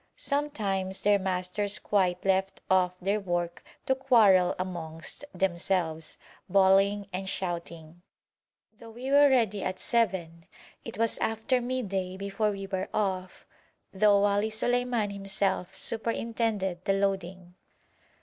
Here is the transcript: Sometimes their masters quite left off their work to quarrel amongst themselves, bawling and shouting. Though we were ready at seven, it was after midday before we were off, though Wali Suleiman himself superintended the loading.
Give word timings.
Sometimes 0.17 1.01
their 1.01 1.19
masters 1.19 1.77
quite 1.77 2.25
left 2.25 2.63
off 2.71 2.93
their 2.99 3.19
work 3.19 3.63
to 3.85 3.93
quarrel 3.93 4.55
amongst 4.57 5.25
themselves, 5.31 6.17
bawling 6.49 7.05
and 7.13 7.29
shouting. 7.29 8.01
Though 8.79 8.89
we 8.89 9.11
were 9.11 9.29
ready 9.29 9.63
at 9.63 9.79
seven, 9.79 10.47
it 10.83 10.97
was 10.97 11.19
after 11.19 11.61
midday 11.61 12.17
before 12.17 12.49
we 12.49 12.65
were 12.65 12.89
off, 12.91 13.45
though 13.93 14.21
Wali 14.21 14.49
Suleiman 14.49 15.11
himself 15.11 15.75
superintended 15.75 16.83
the 16.85 16.93
loading. 16.93 17.53